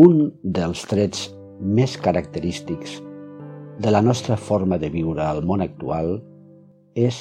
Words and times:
un 0.00 0.20
dels 0.56 0.80
trets 0.88 1.26
més 1.60 1.96
característics 2.00 2.92
de 3.84 3.90
la 3.92 4.00
nostra 4.00 4.36
forma 4.40 4.78
de 4.80 4.88
viure 4.94 5.20
al 5.20 5.42
món 5.44 5.60
actual 5.60 6.14
és 6.96 7.18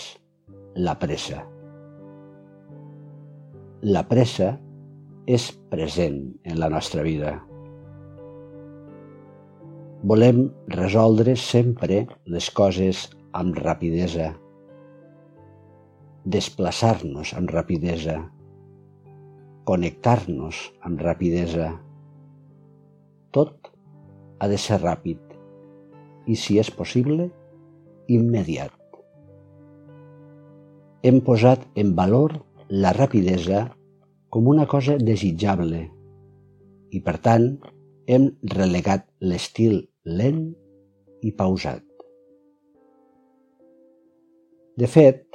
la 0.88 0.94
pressa. 1.02 1.42
La 3.96 4.04
pressa 4.12 4.54
és 5.28 5.50
present 5.74 6.22
en 6.46 6.62
la 6.62 6.70
nostra 6.72 7.04
vida. 7.04 7.34
Volem 10.14 10.46
resoldre 10.78 11.36
sempre 11.36 12.06
les 12.38 12.48
coses 12.62 13.04
amb 13.42 13.60
rapidesa, 13.60 14.30
desplaçar-nos 16.38 17.36
amb 17.36 17.52
rapidesa, 17.60 18.22
connectar-nos 19.68 20.64
amb 20.88 21.08
rapidesa, 21.10 21.74
tot 23.36 23.70
ha 24.40 24.48
de 24.48 24.58
ser 24.58 24.80
ràpid 24.82 25.20
i, 26.30 26.36
si 26.36 26.60
és 26.62 26.70
possible, 26.72 27.30
immediat. 28.10 28.74
Hem 31.04 31.22
posat 31.26 31.66
en 31.80 31.94
valor 31.98 32.36
la 32.70 32.92
rapidesa 32.96 33.68
com 34.30 34.50
una 34.52 34.66
cosa 34.70 34.98
desitjable 35.00 35.86
i, 36.92 37.00
per 37.02 37.18
tant, 37.24 37.54
hem 38.10 38.28
relegat 38.54 39.08
l'estil 39.22 39.80
lent 40.06 40.44
i 41.26 41.32
pausat. 41.38 41.86
De 44.80 44.88
fet, 44.88 45.26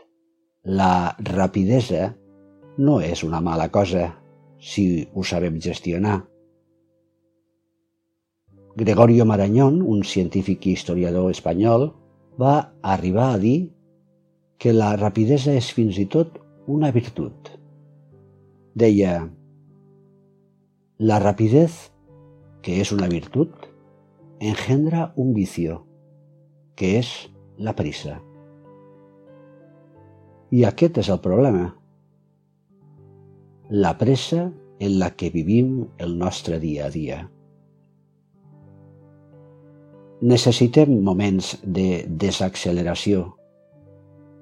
la 0.65 1.15
rapidesa 1.31 2.11
no 2.79 3.01
és 3.05 3.23
una 3.27 3.41
mala 3.45 3.69
cosa 3.71 4.07
si 4.59 5.05
ho 5.13 5.25
sabem 5.27 5.59
gestionar 5.61 6.23
Gregorio 8.77 9.25
Marañón, 9.25 9.83
un 9.83 10.03
científic 10.03 10.67
i 10.67 10.73
historiador 10.75 11.31
espanyol, 11.31 11.93
va 12.41 12.75
arribar 12.83 13.29
a 13.35 13.39
dir 13.39 13.71
que 14.59 14.73
la 14.75 14.97
rapidesa 14.97 15.53
és 15.55 15.69
fins 15.71 15.99
i 16.03 16.07
tot 16.11 16.41
una 16.67 16.91
virtut. 16.91 17.53
Deia, 18.75 19.29
la 20.99 21.19
rapidez, 21.23 21.77
que 22.67 22.81
és 22.83 22.91
una 22.91 23.07
virtut, 23.07 23.53
engendra 24.41 25.13
un 25.15 25.31
vicio, 25.35 25.85
que 26.75 26.97
és 26.99 27.13
la 27.59 27.77
prisa. 27.79 28.17
I 30.51 30.65
aquest 30.67 30.99
és 31.05 31.13
el 31.15 31.23
problema. 31.23 31.69
La 33.71 33.95
pressa 34.03 34.49
en 34.81 34.99
la 34.99 35.13
que 35.15 35.31
vivim 35.31 35.85
el 35.99 36.19
nostre 36.19 36.59
dia 36.59 36.87
a 36.87 36.91
dia. 36.91 37.23
Necessitem 40.25 41.03
moments 41.05 41.51
de 41.61 42.07
desacceleració 42.09 43.27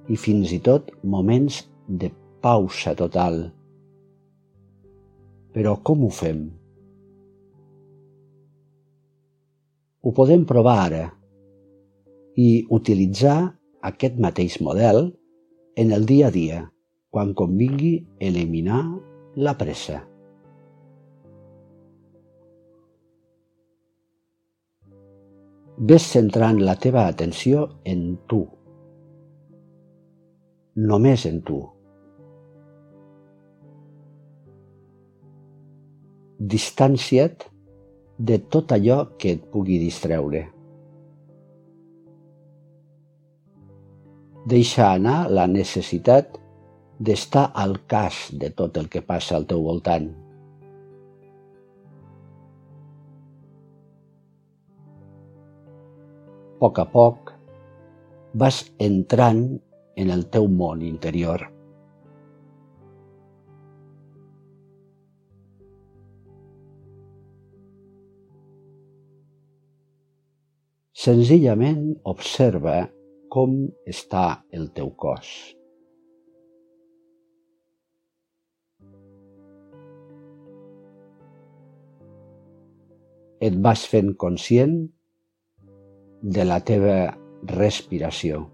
i 0.07 0.19
fins 0.25 0.53
i 0.55 0.61
tot 0.63 0.93
moments 1.03 1.57
de 1.89 2.13
pausa 2.45 2.93
total. 2.95 3.41
Però 5.51 5.73
com 5.83 6.05
ho 6.07 6.11
fem? 6.15 6.45
Ho 10.07 10.15
podem 10.15 10.47
provar 10.47 10.77
ara 10.85 11.03
i 12.39 12.63
utilitzar 12.79 13.41
aquest 13.91 14.23
mateix 14.23 14.61
model 14.63 15.09
en 15.75 15.91
el 15.99 16.07
dia 16.07 16.31
a 16.31 16.37
dia, 16.39 16.63
quan 17.11 17.35
convingui 17.35 17.97
eliminar 18.23 18.85
la 19.35 19.59
pressa. 19.59 20.05
Ves 25.83 26.05
centrant 26.07 26.61
la 26.63 26.77
teva 26.79 27.09
atenció 27.11 27.65
en 27.83 28.03
tu. 28.31 28.45
Només 30.79 31.25
en 31.27 31.41
tu. 31.43 31.57
Distancia't 36.39 37.49
de 38.31 38.39
tot 38.47 38.77
allò 38.79 39.01
que 39.19 39.35
et 39.35 39.51
pugui 39.51 39.81
distreure. 39.83 40.45
Deixa 44.55 44.87
anar 44.93 45.19
la 45.35 45.51
necessitat 45.51 46.39
d'estar 47.03 47.49
al 47.59 47.81
cas 47.91 48.29
de 48.31 48.55
tot 48.55 48.79
el 48.79 48.87
que 48.87 49.03
passa 49.03 49.35
al 49.35 49.51
teu 49.51 49.67
voltant. 49.67 50.13
Poc 56.63 56.79
a 56.79 56.85
poc 56.87 57.33
vas 58.39 58.61
entrant 58.79 59.43
en 59.99 60.13
el 60.15 60.23
teu 60.31 60.47
món 60.47 60.85
interior. 60.87 61.43
Senzillament 71.03 71.83
observa 72.07 72.77
com 73.35 73.59
està 73.91 74.25
el 74.55 74.71
teu 74.77 74.95
cos. 74.95 75.35
Et 83.43 83.57
vas 83.67 83.89
fent 83.91 84.15
conscient 84.15 84.77
de 86.23 86.45
la 86.47 86.61
teva 86.63 87.19
respiració. 87.51 88.45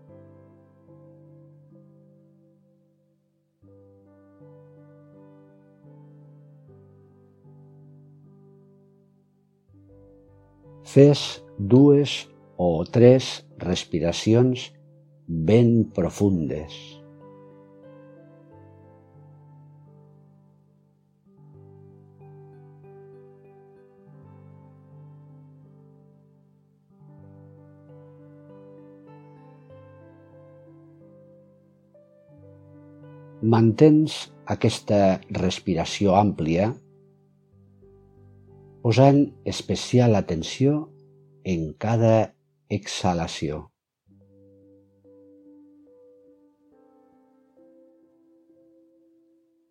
Fes 10.89 11.45
dues 11.61 12.25
o 12.57 12.71
tres 12.89 13.45
respiracions 13.61 14.71
ben 15.29 15.85
profundes. 15.93 16.98
Mantens 33.39 34.33
aquesta 34.51 35.21
respiració 35.31 36.17
àmplia 36.19 36.73
posant 38.83 39.21
especial 39.47 40.19
atenció 40.19 40.73
en 41.45 41.69
cada 41.79 42.35
exhalació. 42.69 43.61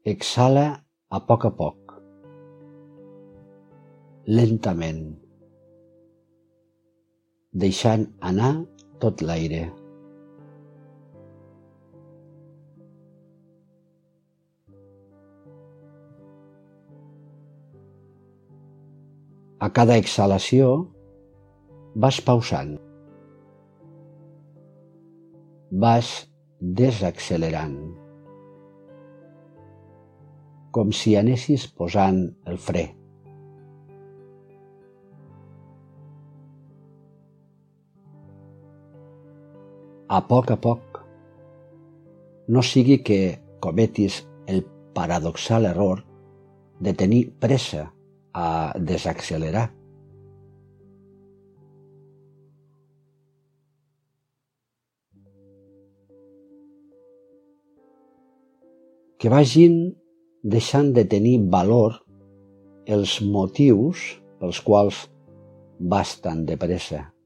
Exhala 0.08 0.86
a 1.12 1.20
poc 1.28 1.50
a 1.50 1.52
poc, 1.52 1.92
lentament, 4.32 5.04
deixant 7.52 8.08
anar 8.32 8.54
tot 9.04 9.20
l'aire. 9.20 9.66
A 19.58 19.72
cada 19.74 19.96
exhalació 19.98 20.68
vas 21.98 22.20
pausant. 22.22 22.76
Vas 25.84 26.12
desaccelerant. 26.82 27.80
Com 30.78 30.94
si 30.94 31.16
anessis 31.18 31.66
posant 31.74 32.22
el 32.46 32.62
fre. 32.68 32.86
A 40.14 40.22
poc 40.30 40.54
a 40.54 40.62
poc. 40.70 41.02
No 42.46 42.62
sigui 42.62 43.02
que 43.02 43.22
cometis 43.60 44.22
el 44.46 44.62
paradoxal 44.94 45.66
error 45.74 46.06
de 46.78 46.94
tenir 46.94 47.26
pressa 47.42 47.90
a 48.34 48.74
desaccelerar. 48.78 49.68
Que 59.18 59.30
vagin 59.34 59.78
deixant 60.46 60.94
de 60.94 61.04
tenir 61.10 61.40
valor 61.50 61.98
els 62.86 63.18
motius 63.26 64.04
pels 64.40 64.62
quals 64.64 65.08
vas 65.80 66.18
tan 66.22 66.46
de 66.46 66.56
pressa. 66.62 67.17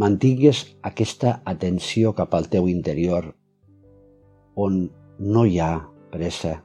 Mantingues 0.00 0.64
aquesta 0.88 1.36
atenció 1.44 2.14
cap 2.16 2.32
al 2.34 2.48
teu 2.48 2.70
interior, 2.72 3.34
on 4.56 4.82
no 5.20 5.44
hi 5.44 5.60
ha 5.60 5.74
pressa. 6.10 6.56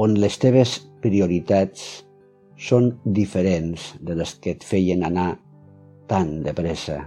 on 0.00 0.14
les 0.16 0.38
teves 0.40 0.78
prioritats 1.04 1.80
són 2.68 2.86
diferents 3.04 3.90
de 4.00 4.16
les 4.16 4.32
que 4.40 4.54
et 4.56 4.64
feien 4.64 5.04
anar 5.04 5.30
tan 6.08 6.38
de 6.46 6.54
pressa. 6.56 7.02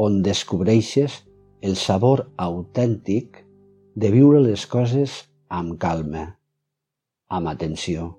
On 0.00 0.22
descobreixes 0.24 1.18
el 1.60 1.76
sabor 1.76 2.24
autèntic 2.40 3.42
de 4.00 4.12
viure 4.14 4.40
les 4.46 4.64
coses 4.70 5.18
amb 5.60 5.76
calma, 5.82 6.24
amb 7.28 7.52
atenció. 7.52 8.14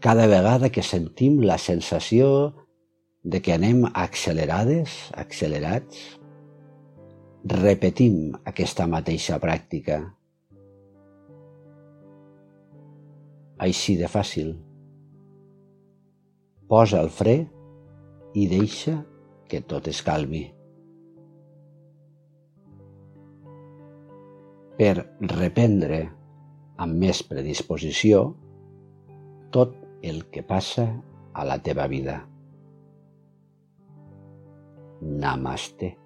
cada 0.00 0.26
vegada 0.26 0.70
que 0.70 0.82
sentim 0.82 1.40
la 1.42 1.58
sensació 1.58 2.28
de 3.24 3.40
que 3.42 3.52
anem 3.52 3.82
accelerades, 3.90 4.94
accelerats, 5.12 5.98
repetim 7.58 8.36
aquesta 8.46 8.86
mateixa 8.86 9.40
pràctica. 9.42 9.98
Així 13.58 13.96
de 13.98 14.06
fàcil. 14.10 14.52
Posa 16.70 17.00
el 17.02 17.10
fre 17.10 17.34
i 18.38 18.46
deixa 18.50 18.94
que 19.50 19.60
tot 19.66 19.88
es 19.90 20.02
calmi. 20.06 20.44
Per 24.78 24.94
reprendre 25.34 26.02
amb 26.78 27.02
més 27.02 27.24
predisposició 27.26 28.22
tot 29.50 29.74
el 30.06 30.22
que 30.30 30.44
passa 30.46 30.86
a 31.34 31.46
la 31.48 31.58
teva 31.58 31.88
vida. 31.90 32.20
Namaste. 35.02 35.96